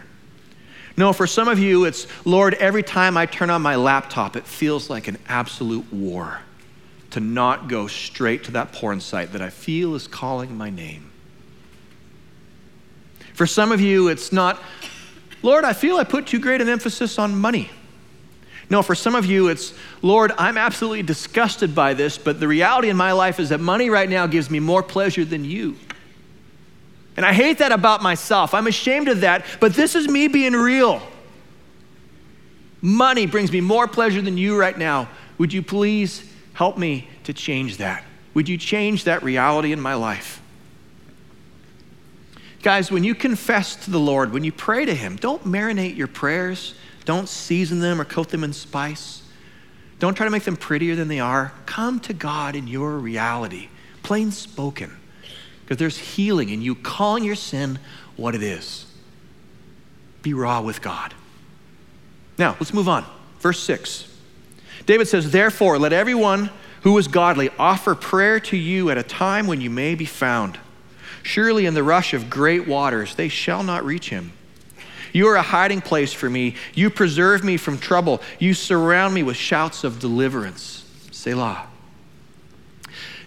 [0.97, 4.47] No, for some of you, it's, Lord, every time I turn on my laptop, it
[4.47, 6.41] feels like an absolute war
[7.11, 11.11] to not go straight to that porn site that I feel is calling my name.
[13.35, 14.61] For some of you, it's not,
[15.43, 17.71] Lord, I feel I put too great an emphasis on money.
[18.69, 22.89] No, for some of you, it's, Lord, I'm absolutely disgusted by this, but the reality
[22.89, 25.77] in my life is that money right now gives me more pleasure than you.
[27.21, 28.55] And I hate that about myself.
[28.55, 31.03] I'm ashamed of that, but this is me being real.
[32.81, 35.07] Money brings me more pleasure than you right now.
[35.37, 38.05] Would you please help me to change that?
[38.33, 40.41] Would you change that reality in my life?
[42.63, 46.09] Guys, when you confess to the Lord, when you pray to Him, don't marinate your
[46.09, 46.73] prayers.
[47.05, 49.21] Don't season them or coat them in spice.
[49.99, 51.53] Don't try to make them prettier than they are.
[51.67, 53.69] Come to God in your reality,
[54.03, 54.97] plain spoken,
[55.71, 57.79] because there's healing in you calling your sin
[58.17, 58.87] what it is.
[60.21, 61.15] Be raw with God.
[62.37, 63.05] Now, let's move on.
[63.39, 64.13] Verse 6.
[64.85, 66.51] David says, Therefore, let everyone
[66.83, 70.59] who is godly offer prayer to you at a time when you may be found.
[71.23, 74.33] Surely in the rush of great waters they shall not reach him.
[75.13, 76.57] You are a hiding place for me.
[76.75, 78.23] You preserve me from trouble.
[78.41, 80.85] You surround me with shouts of deliverance.
[81.13, 81.70] Selah.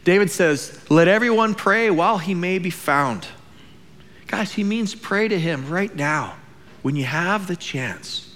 [0.03, 3.27] David says, Let everyone pray while he may be found.
[4.27, 6.35] Guys, he means pray to him right now
[6.81, 8.35] when you have the chance.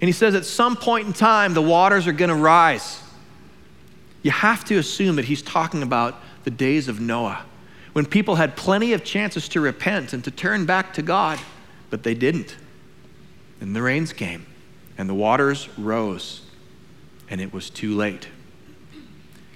[0.00, 3.02] And he says, At some point in time, the waters are going to rise.
[4.22, 7.44] You have to assume that he's talking about the days of Noah,
[7.92, 11.40] when people had plenty of chances to repent and to turn back to God,
[11.90, 12.56] but they didn't.
[13.60, 14.46] And the rains came,
[14.96, 16.42] and the waters rose,
[17.28, 18.28] and it was too late.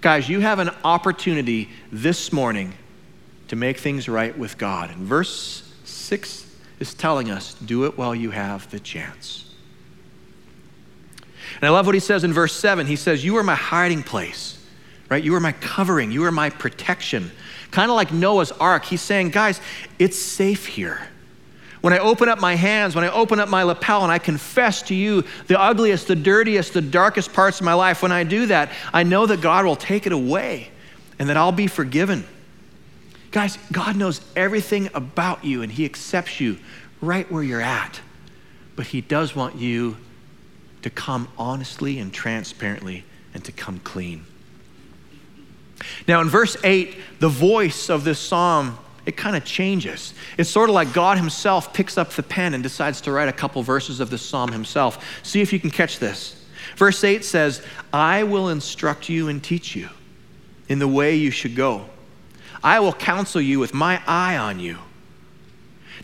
[0.00, 2.72] Guys, you have an opportunity this morning
[3.48, 4.90] to make things right with God.
[4.90, 6.46] And verse 6
[6.78, 9.44] is telling us do it while you have the chance.
[11.56, 12.86] And I love what he says in verse 7.
[12.86, 14.64] He says, You are my hiding place,
[15.10, 15.22] right?
[15.22, 16.10] You are my covering.
[16.10, 17.30] You are my protection.
[17.70, 18.84] Kind of like Noah's ark.
[18.86, 19.60] He's saying, Guys,
[19.98, 21.09] it's safe here.
[21.80, 24.82] When I open up my hands, when I open up my lapel and I confess
[24.82, 28.46] to you the ugliest, the dirtiest, the darkest parts of my life, when I do
[28.46, 30.70] that, I know that God will take it away
[31.18, 32.26] and that I'll be forgiven.
[33.30, 36.58] Guys, God knows everything about you and He accepts you
[37.00, 38.00] right where you're at.
[38.76, 39.96] But He does want you
[40.82, 44.24] to come honestly and transparently and to come clean.
[46.06, 48.78] Now, in verse 8, the voice of this psalm,
[49.10, 50.14] it kind of changes.
[50.38, 53.32] It's sort of like God Himself picks up the pen and decides to write a
[53.32, 55.04] couple verses of this psalm Himself.
[55.24, 56.42] See if you can catch this.
[56.76, 57.60] Verse 8 says,
[57.92, 59.88] I will instruct you and teach you
[60.68, 61.86] in the way you should go.
[62.62, 64.78] I will counsel you with my eye on you.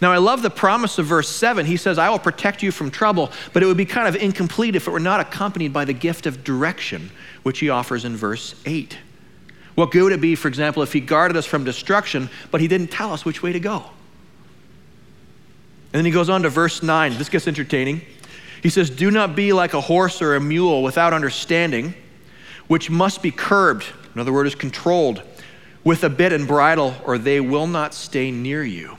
[0.02, 1.64] Now, I love the promise of verse 7.
[1.64, 4.74] He says, I will protect you from trouble, but it would be kind of incomplete
[4.74, 7.10] if it were not accompanied by the gift of direction,
[7.44, 8.98] which he offers in verse 8.
[9.76, 12.66] What good would it be, for example, if he guarded us from destruction, but he
[12.66, 13.84] didn't tell us which way to go?
[15.92, 17.16] And then he goes on to verse 9.
[17.18, 18.00] This gets entertaining.
[18.62, 21.94] He says, Do not be like a horse or a mule without understanding,
[22.66, 23.84] which must be curbed.
[24.14, 25.22] Another word is controlled
[25.84, 28.96] with a bit and bridle, or they will not stay near you.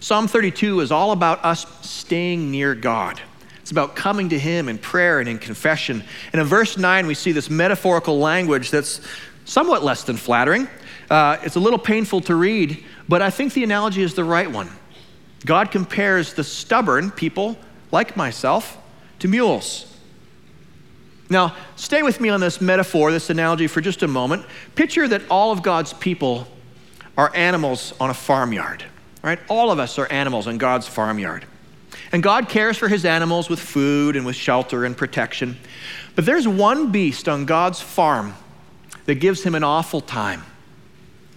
[0.00, 3.20] Psalm 32 is all about us staying near God.
[3.60, 6.02] It's about coming to Him in prayer and in confession.
[6.32, 9.00] And in verse 9, we see this metaphorical language that's
[9.50, 10.68] somewhat less than flattering.
[11.10, 14.50] Uh, it's a little painful to read, but I think the analogy is the right
[14.50, 14.70] one.
[15.44, 17.56] God compares the stubborn people,
[17.90, 18.78] like myself,
[19.20, 19.86] to mules.
[21.28, 24.44] Now, stay with me on this metaphor, this analogy, for just a moment.
[24.74, 26.46] Picture that all of God's people
[27.16, 28.84] are animals on a farmyard
[29.22, 29.38] right?
[29.48, 31.44] All of us are animals on God's farmyard.
[32.12, 35.56] And God cares for his animals with food and with shelter and protection.
[36.14, 38.34] But there's one beast on God's farm
[39.10, 40.40] that gives him an awful time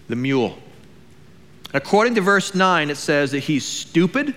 [0.08, 0.56] the mule.
[1.74, 4.36] According to verse 9, it says that he's stupid,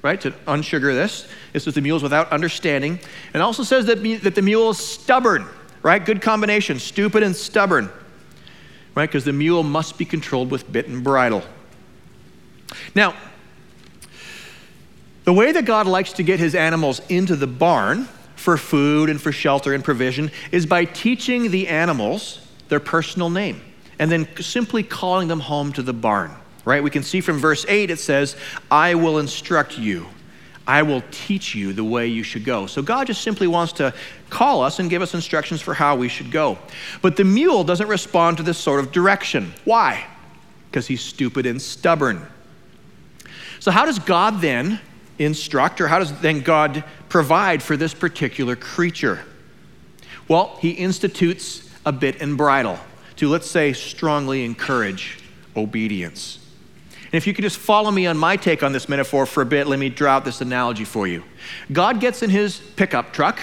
[0.00, 0.18] right?
[0.22, 2.98] To unsugar this, this is the mule's without understanding.
[3.34, 5.44] And also says that, that the mule is stubborn,
[5.82, 6.02] right?
[6.02, 7.90] Good combination, stupid and stubborn,
[8.94, 9.04] right?
[9.04, 11.42] Because the mule must be controlled with bit and bridle.
[12.94, 13.14] Now,
[15.24, 19.20] the way that God likes to get his animals into the barn for food and
[19.20, 23.60] for shelter and provision is by teaching the animals their personal name
[23.98, 26.30] and then simply calling them home to the barn,
[26.64, 26.82] right?
[26.82, 28.36] We can see from verse 8 it says,
[28.70, 30.06] I will instruct you.
[30.66, 32.66] I will teach you the way you should go.
[32.66, 33.94] So God just simply wants to
[34.28, 36.58] call us and give us instructions for how we should go.
[37.00, 39.54] But the mule doesn't respond to this sort of direction.
[39.64, 40.06] Why?
[40.70, 42.26] Because he's stupid and stubborn.
[43.60, 44.78] So, how does God then
[45.18, 49.24] instruct, or how does then God provide for this particular creature?
[50.28, 52.78] Well, he institutes a bit and bridle
[53.16, 55.18] to, let's say, strongly encourage
[55.56, 56.38] obedience.
[57.04, 59.46] And if you could just follow me on my take on this metaphor for a
[59.46, 61.24] bit, let me draw out this analogy for you.
[61.72, 63.40] God gets in his pickup truck,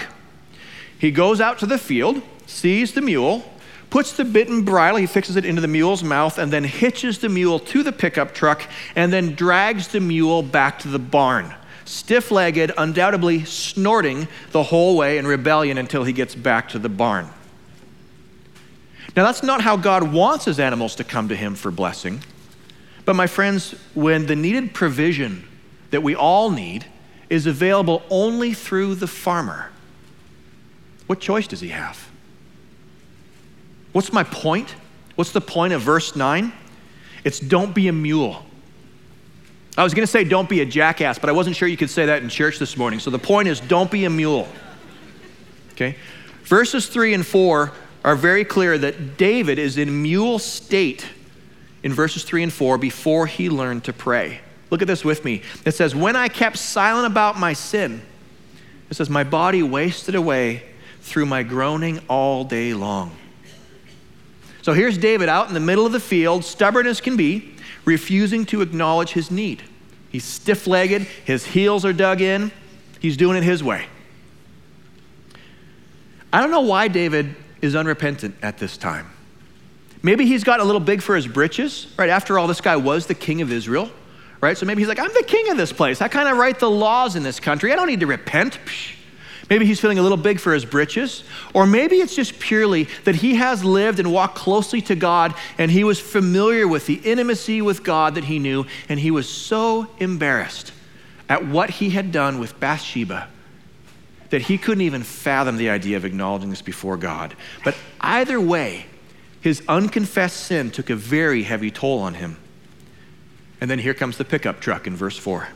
[0.96, 3.44] he goes out to the field, sees the mule,
[3.90, 7.18] puts the bit and bridle, he fixes it into the mule's mouth, and then hitches
[7.18, 8.62] the mule to the pickup truck,
[8.94, 11.52] and then drags the mule back to the barn.
[11.84, 16.88] Stiff legged, undoubtedly snorting the whole way in rebellion until he gets back to the
[16.88, 17.28] barn.
[19.16, 22.20] Now, that's not how God wants his animals to come to him for blessing.
[23.06, 25.48] But, my friends, when the needed provision
[25.90, 26.84] that we all need
[27.30, 29.70] is available only through the farmer,
[31.06, 32.08] what choice does he have?
[33.92, 34.74] What's my point?
[35.14, 36.52] What's the point of verse 9?
[37.24, 38.44] It's don't be a mule.
[39.78, 41.90] I was going to say don't be a jackass, but I wasn't sure you could
[41.90, 42.98] say that in church this morning.
[42.98, 44.46] So the point is don't be a mule.
[45.72, 45.96] Okay?
[46.44, 47.72] Verses 3 and 4
[48.06, 51.04] are very clear that David is in mule state
[51.82, 54.40] in verses 3 and 4 before he learned to pray.
[54.70, 55.42] Look at this with me.
[55.64, 58.00] It says, When I kept silent about my sin,
[58.88, 60.62] it says, My body wasted away
[61.00, 63.10] through my groaning all day long.
[64.62, 68.46] So here's David out in the middle of the field, stubborn as can be, refusing
[68.46, 69.64] to acknowledge his need.
[70.10, 72.52] He's stiff legged, his heels are dug in,
[73.00, 73.86] he's doing it his way.
[76.32, 79.10] I don't know why David is unrepentant at this time.
[80.02, 82.10] Maybe he's got a little big for his britches, right?
[82.10, 83.90] After all, this guy was the king of Israel
[84.40, 84.56] right?
[84.56, 86.00] So maybe he's like, I'm the king of this place.
[86.00, 87.72] I kind of write the laws in this country.
[87.72, 88.58] I don't need to repent.
[88.64, 88.94] Psh.
[89.48, 91.22] Maybe he's feeling a little big for his britches.
[91.54, 95.70] Or maybe it's just purely that he has lived and walked closely to God and
[95.70, 99.86] he was familiar with the intimacy with God that he knew, and he was so
[99.98, 100.72] embarrassed
[101.28, 103.28] at what he had done with Bathsheba
[104.30, 107.34] that he couldn't even fathom the idea of acknowledging this before God.
[107.64, 108.86] But either way,
[109.40, 112.36] his unconfessed sin took a very heavy toll on him.
[113.60, 115.48] And then here comes the pickup truck in verse 4.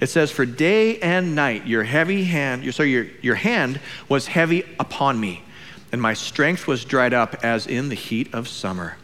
[0.00, 4.26] It says, For day and night your heavy hand, your, sorry, your, your hand was
[4.26, 5.42] heavy upon me,
[5.92, 8.96] and my strength was dried up as in the heat of summer.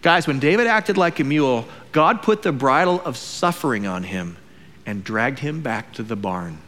[0.00, 4.36] Guys, when David acted like a mule, God put the bridle of suffering on him
[4.84, 6.58] and dragged him back to the barn.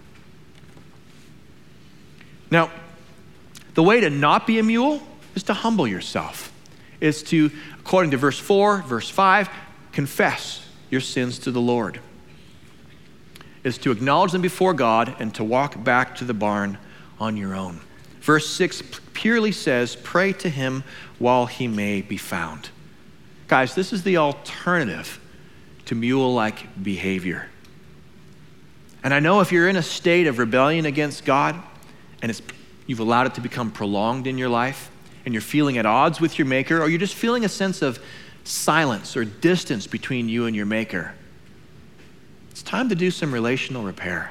[2.54, 2.70] Now,
[3.74, 5.02] the way to not be a mule
[5.34, 6.52] is to humble yourself.
[7.00, 9.50] Is to, according to verse 4, verse 5,
[9.90, 11.98] confess your sins to the Lord,
[13.64, 16.78] is to acknowledge them before God and to walk back to the barn
[17.18, 17.80] on your own.
[18.20, 20.84] Verse 6 purely says, Pray to him
[21.18, 22.70] while he may be found.
[23.48, 25.18] Guys, this is the alternative
[25.86, 27.48] to mule like behavior.
[29.02, 31.60] And I know if you're in a state of rebellion against God
[32.24, 32.40] and
[32.86, 34.90] you've allowed it to become prolonged in your life,
[35.26, 37.98] and you're feeling at odds with your Maker, or you're just feeling a sense of
[38.44, 41.14] silence or distance between you and your Maker.
[42.50, 44.30] It's time to do some relational repair.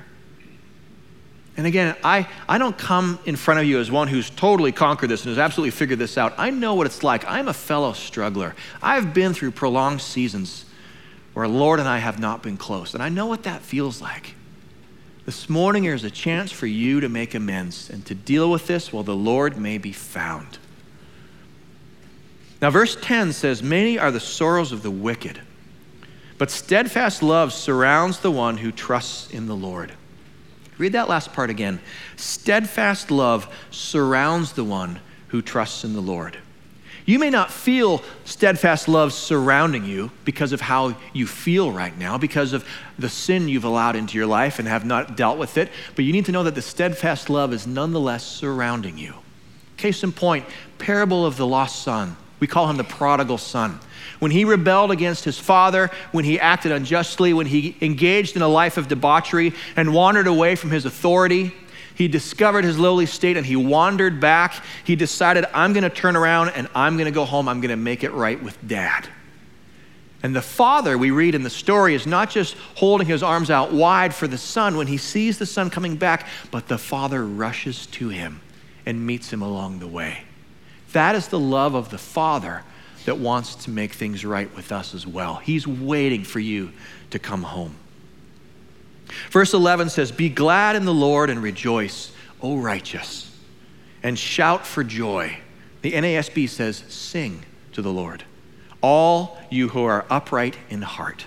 [1.56, 5.12] And again, I, I don't come in front of you as one who's totally conquered
[5.12, 6.34] this and has absolutely figured this out.
[6.40, 7.24] I know what it's like.
[7.30, 8.56] I'm a fellow struggler.
[8.82, 10.66] I've been through prolonged seasons
[11.36, 14.34] where Lord and I have not been close, and I know what that feels like.
[15.26, 18.92] This morning, there's a chance for you to make amends and to deal with this
[18.92, 20.58] while the Lord may be found.
[22.62, 25.40] Now, verse 10 says, Many are the sorrows of the wicked,
[26.38, 29.94] but steadfast love surrounds the one who trusts in the Lord.
[30.78, 31.80] Read that last part again.
[32.18, 36.38] Steadfast love surrounds the one who trusts in the Lord.
[37.06, 42.18] You may not feel steadfast love surrounding you because of how you feel right now,
[42.18, 42.66] because of
[42.98, 46.14] the sin you've allowed into your life and have not dealt with it, but you
[46.14, 49.16] need to know that the steadfast love is nonetheless surrounding you.
[49.76, 50.46] Case in point,
[50.78, 52.16] parable of the lost son.
[52.40, 53.80] We call him the prodigal son.
[54.20, 58.48] When he rebelled against his father, when he acted unjustly, when he engaged in a
[58.48, 61.54] life of debauchery and wandered away from his authority,
[61.96, 64.64] he discovered his lowly state and he wandered back.
[64.84, 67.48] He decided, I'm going to turn around and I'm going to go home.
[67.48, 69.08] I'm going to make it right with dad.
[70.24, 73.74] And the father, we read in the story, is not just holding his arms out
[73.74, 77.88] wide for the son when he sees the son coming back, but the father rushes
[77.88, 78.40] to him
[78.86, 80.24] and meets him along the way.
[80.94, 82.64] That is the love of the Father
[83.06, 85.36] that wants to make things right with us as well.
[85.36, 86.72] He's waiting for you
[87.10, 87.76] to come home.
[89.32, 93.36] Verse 11 says, Be glad in the Lord and rejoice, O righteous,
[94.02, 95.38] and shout for joy.
[95.82, 98.24] The NASB says, Sing to the Lord,
[98.82, 101.26] all you who are upright in heart.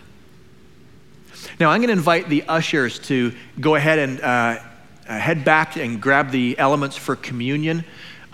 [1.61, 4.59] Now, I'm going to invite the ushers to go ahead and uh,
[5.07, 7.85] head back and grab the elements for communion.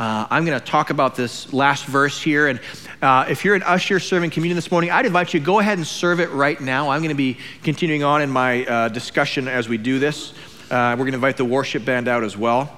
[0.03, 2.49] Uh, I'm going to talk about this last verse here.
[2.49, 2.59] And
[3.03, 5.79] uh, if you're an usher serving communion this morning, I'd invite you to go ahead
[5.79, 6.91] and serve it right now.
[6.91, 10.33] I'm going to be continuing on in my uh, discussion as we do this.
[10.73, 12.77] Uh, we're going to invite the worship band out as well.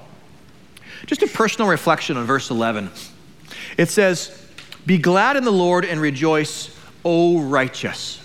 [1.07, 2.91] Just a personal reflection on verse 11.
[3.79, 4.47] It says,
[4.85, 8.23] Be glad in the Lord and rejoice, O righteous.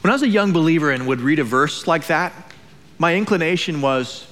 [0.00, 2.32] When I was a young believer and would read a verse like that,
[2.98, 4.27] my inclination was,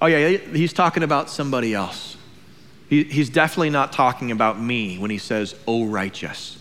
[0.00, 2.16] Oh, yeah, he's talking about somebody else.
[2.88, 6.58] He, he's definitely not talking about me when he says, Oh, righteous.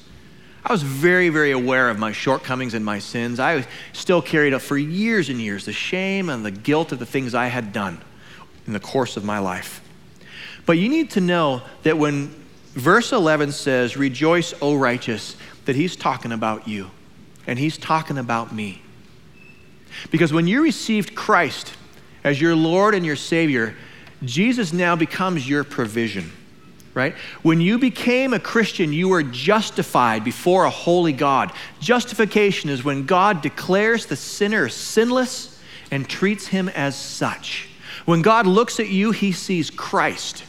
[0.65, 3.39] I was very, very aware of my shortcomings and my sins.
[3.39, 7.05] I still carried up for years and years the shame and the guilt of the
[7.05, 8.01] things I had done
[8.65, 9.81] in the course of my life.
[10.65, 12.35] But you need to know that when
[12.73, 16.91] verse 11 says, Rejoice, O righteous, that he's talking about you
[17.45, 18.81] and he's talking about me.
[20.11, 21.73] Because when you received Christ
[22.28, 23.73] as your Lord and your Savior,
[24.23, 26.32] Jesus now becomes your provision
[26.97, 27.13] right?
[27.43, 31.53] When you became a Christian, you were justified before a holy God.
[31.80, 35.61] Justification is when God declares the sinner sinless
[35.91, 37.69] and treats him as such.
[38.05, 40.43] When God looks at you, he sees Christ.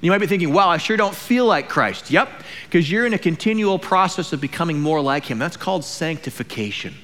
[0.00, 2.08] You might be thinking, wow, I sure don't feel like Christ.
[2.08, 2.30] Yep,
[2.66, 5.40] because you're in a continual process of becoming more like him.
[5.40, 6.94] That's called sanctification.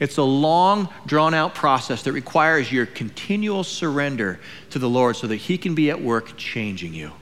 [0.00, 4.38] It's a long, drawn out process that requires your continual surrender
[4.70, 7.12] to the Lord so that he can be at work changing you.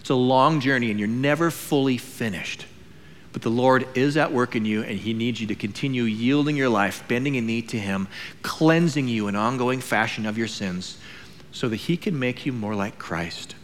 [0.00, 2.66] It's a long journey and you're never fully finished.
[3.32, 6.56] But the Lord is at work in you and He needs you to continue yielding
[6.56, 8.08] your life, bending a knee to Him,
[8.42, 10.98] cleansing you in ongoing fashion of your sins
[11.50, 13.54] so that He can make you more like Christ.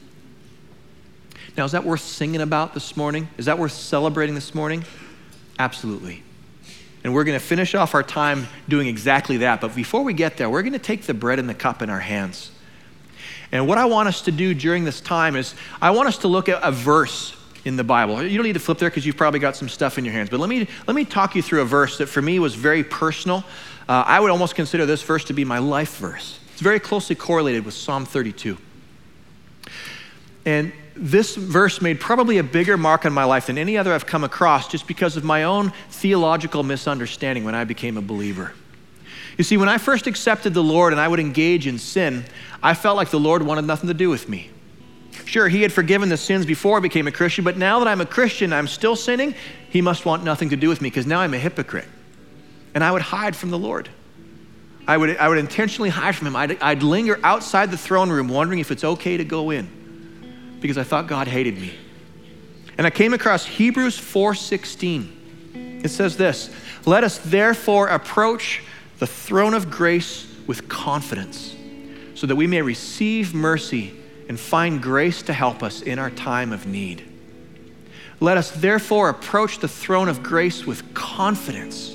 [1.56, 3.28] Now, is that worth singing about this morning?
[3.36, 4.84] Is that worth celebrating this morning?
[5.58, 6.22] Absolutely.
[7.04, 9.60] And we're going to finish off our time doing exactly that.
[9.60, 11.90] But before we get there, we're going to take the bread and the cup in
[11.90, 12.50] our hands.
[13.52, 16.28] And what I want us to do during this time is I want us to
[16.28, 17.34] look at a verse
[17.64, 18.22] in the Bible.
[18.22, 20.30] You don't need to flip there because you've probably got some stuff in your hands.
[20.30, 22.84] But let me, let me talk you through a verse that for me was very
[22.84, 23.44] personal.
[23.88, 26.38] Uh, I would almost consider this verse to be my life verse.
[26.52, 28.58] It's very closely correlated with Psalm 32.
[30.44, 34.06] And this verse made probably a bigger mark on my life than any other I've
[34.06, 38.52] come across just because of my own theological misunderstanding when I became a believer.
[39.36, 42.24] You see, when I first accepted the Lord and I would engage in sin,
[42.62, 44.50] I felt like the Lord wanted nothing to do with me.
[45.24, 48.00] Sure, He had forgiven the sins before I became a Christian, but now that I'm
[48.00, 49.36] a Christian, I'm still sinning,
[49.70, 51.86] He must want nothing to do with me because now I'm a hypocrite.
[52.74, 53.88] And I would hide from the Lord.
[54.88, 56.34] I would, I would intentionally hide from Him.
[56.34, 59.77] I'd, I'd linger outside the throne room wondering if it's okay to go in
[60.60, 61.72] because I thought God hated me.
[62.76, 65.80] And I came across Hebrews 4:16.
[65.82, 66.50] It says this,
[66.84, 68.62] "Let us therefore approach
[68.98, 71.54] the throne of grace with confidence
[72.14, 73.94] so that we may receive mercy
[74.28, 77.04] and find grace to help us in our time of need.
[78.20, 81.94] Let us therefore approach the throne of grace with confidence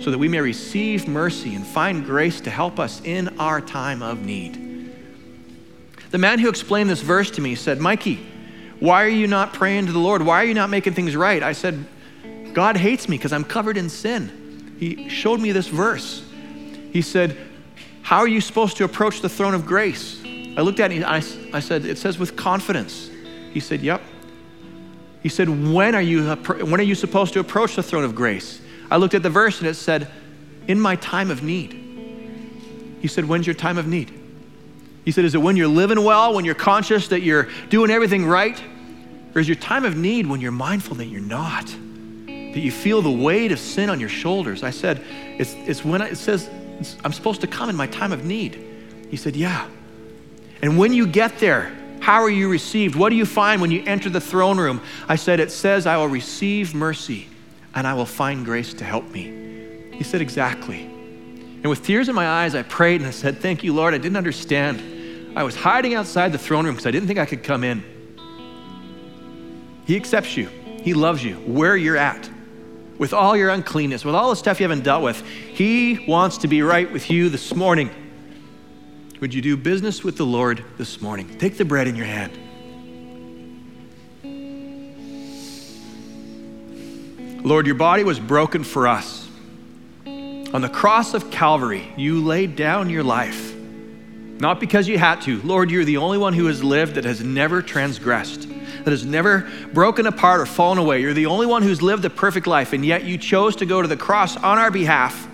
[0.00, 4.02] so that we may receive mercy and find grace to help us in our time
[4.02, 4.69] of need.
[6.10, 8.26] The man who explained this verse to me said, Mikey,
[8.78, 10.22] why are you not praying to the Lord?
[10.22, 11.42] Why are you not making things right?
[11.42, 11.84] I said,
[12.52, 14.40] God hates me because I'm covered in sin
[14.80, 16.24] he showed me this verse.
[16.90, 17.36] He said,
[18.00, 20.18] How are you supposed to approach the throne of grace?
[20.56, 21.16] I looked at it I,
[21.52, 23.10] I said, It says with confidence.
[23.52, 24.00] He said, Yep.
[25.22, 28.58] He said, when are, you, when are you supposed to approach the throne of grace?
[28.90, 30.08] I looked at the verse and it said,
[30.66, 31.72] In my time of need.
[33.02, 34.18] He said, When's your time of need?
[35.10, 38.24] He said, Is it when you're living well, when you're conscious that you're doing everything
[38.24, 38.62] right?
[39.34, 41.66] Or is your time of need when you're mindful that you're not?
[41.66, 44.62] that you feel the weight of sin on your shoulders.
[44.62, 45.02] I said,
[45.36, 46.48] It's, it's when I, it says
[47.02, 48.64] I'm supposed to come in my time of need.
[49.10, 49.66] He said, Yeah.
[50.62, 52.94] And when you get there, how are you received?
[52.94, 54.80] What do you find when you enter the throne room?
[55.08, 57.26] I said, It says, I will receive mercy
[57.74, 59.90] and I will find grace to help me.
[59.90, 60.82] He said, Exactly.
[60.82, 63.92] And with tears in my eyes, I prayed and I said, Thank you, Lord.
[63.92, 64.99] I didn't understand.
[65.36, 67.84] I was hiding outside the throne room because I didn't think I could come in.
[69.86, 70.48] He accepts you,
[70.82, 72.28] He loves you where you're at
[72.98, 75.26] with all your uncleanness, with all the stuff you haven't dealt with.
[75.26, 77.90] He wants to be right with you this morning.
[79.20, 81.38] Would you do business with the Lord this morning?
[81.38, 82.38] Take the bread in your hand.
[87.44, 89.26] Lord, your body was broken for us.
[90.06, 93.49] On the cross of Calvary, you laid down your life.
[94.40, 95.40] Not because you had to.
[95.42, 98.48] Lord, you're the only one who has lived that has never transgressed
[98.84, 101.00] that has never broken apart or fallen away.
[101.00, 103.82] You're the only one who's lived a perfect life, and yet you chose to go
[103.82, 105.28] to the cross on our behalf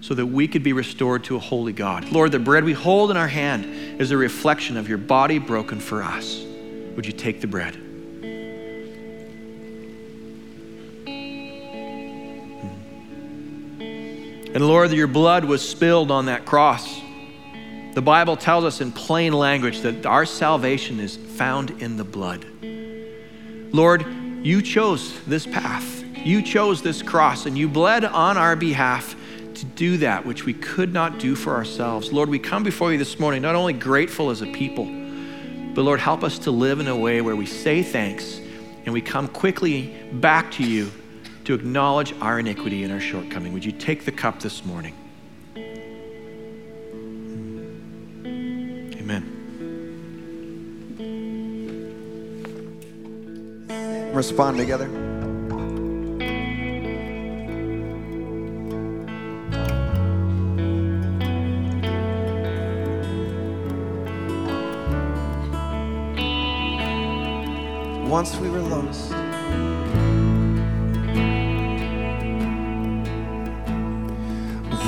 [0.00, 2.10] so that we could be restored to a holy God.
[2.10, 5.80] Lord, the bread we hold in our hand is a reflection of your body broken
[5.80, 6.44] for us.
[6.96, 7.76] Would you take the bread?
[7.76, 7.90] Hmm.
[14.54, 17.01] And Lord, your blood was spilled on that cross.
[17.94, 22.46] The Bible tells us in plain language that our salvation is found in the blood.
[23.70, 24.06] Lord,
[24.42, 29.14] you chose this path, you chose this cross, and you bled on our behalf
[29.54, 32.12] to do that which we could not do for ourselves.
[32.12, 34.86] Lord, we come before you this morning not only grateful as a people,
[35.74, 38.40] but Lord, help us to live in a way where we say thanks
[38.84, 40.90] and we come quickly back to you
[41.44, 43.52] to acknowledge our iniquity and our shortcoming.
[43.52, 44.94] Would you take the cup this morning?
[54.14, 54.88] respond together?
[68.08, 69.12] Once we were lost.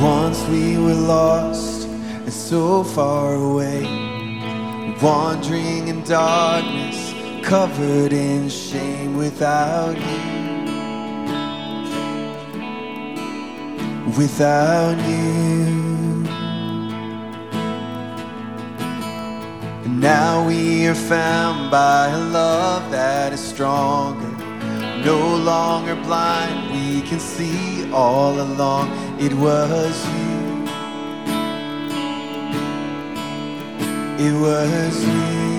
[0.01, 3.83] Once we were lost and so far away,
[5.01, 7.04] wandering in darkness
[7.45, 10.24] covered in shame without you.
[14.16, 16.24] Without you.
[19.84, 24.30] And now we are found by a love that is stronger.
[25.05, 28.88] No longer blind, we can see all along
[29.20, 30.64] it was you.
[34.26, 35.54] It was you.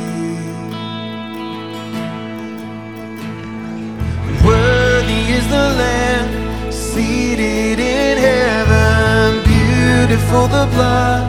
[10.06, 11.24] imputed for the blood.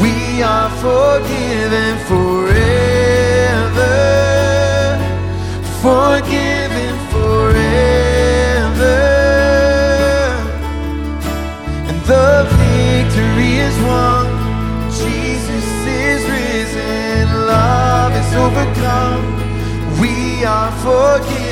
[0.00, 2.58] We are forgiven forever.
[5.80, 7.68] Forgiven forever.
[11.88, 14.26] And the victory is won.
[14.90, 17.46] Jesus is risen.
[17.46, 19.22] Love is overcome.
[20.00, 21.49] We are forgiven.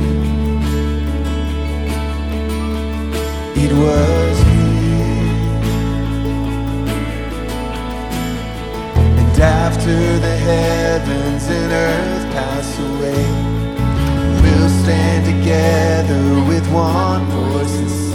[3.64, 5.10] It was you.
[9.22, 13.26] And after the heavens and earth pass away,
[14.42, 18.09] we'll stand together with one voice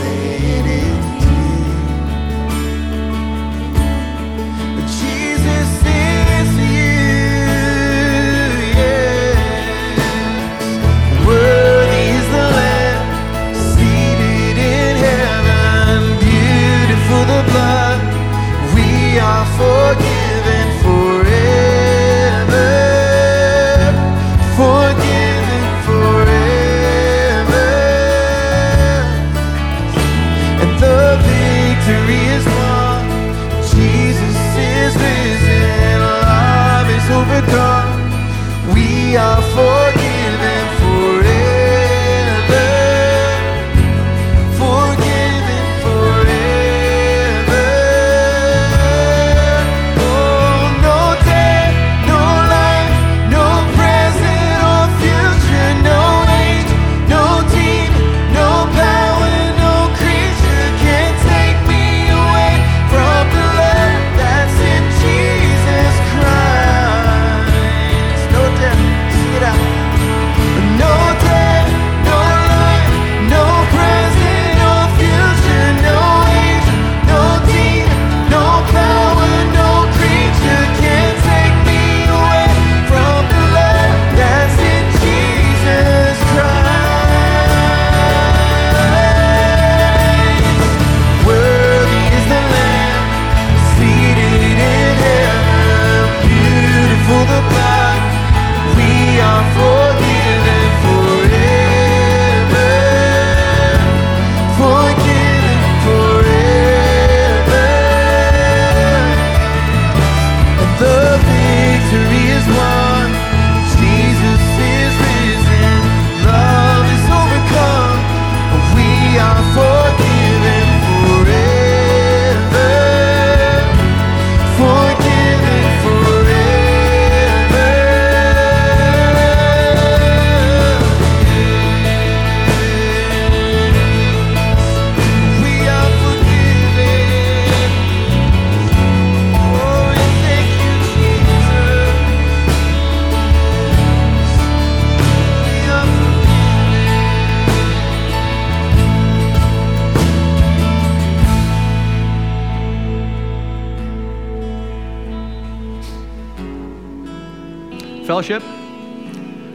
[158.14, 158.44] Fellowship,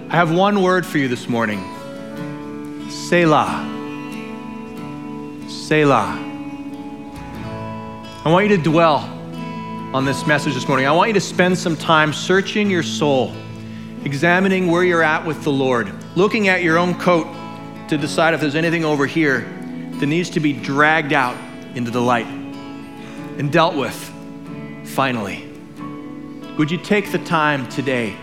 [0.10, 1.62] I have one word for you this morning
[2.90, 3.66] Selah.
[5.48, 6.20] Selah.
[8.26, 8.98] I want you to dwell
[9.94, 10.88] on this message this morning.
[10.88, 13.34] I want you to spend some time searching your soul,
[14.04, 17.28] examining where you're at with the Lord, looking at your own coat
[17.88, 19.40] to decide if there's anything over here
[20.02, 21.38] that needs to be dragged out
[21.76, 23.96] into the light and dealt with
[24.84, 25.48] finally.
[26.58, 28.18] Would you take the time today,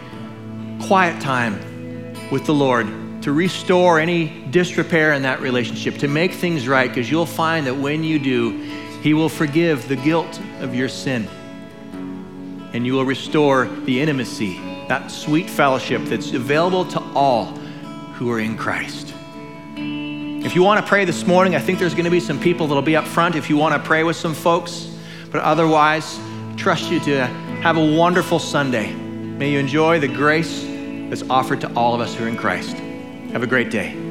[0.82, 1.60] quiet time
[2.30, 2.86] with the Lord,
[3.22, 6.88] to restore any disrepair in that relationship, to make things right?
[6.88, 8.50] Because you'll find that when you do,
[9.02, 11.28] He will forgive the guilt of your sin
[12.76, 17.46] and you will restore the intimacy, that sweet fellowship that's available to all
[18.16, 19.14] who are in Christ.
[19.76, 22.66] If you want to pray this morning, I think there's going to be some people
[22.66, 24.94] that'll be up front if you want to pray with some folks.
[25.32, 26.20] But otherwise,
[26.56, 27.26] trust you to
[27.62, 29.05] have a wonderful Sunday.
[29.36, 30.64] May you enjoy the grace
[31.10, 32.74] that's offered to all of us who are in Christ.
[33.32, 34.05] Have a great day.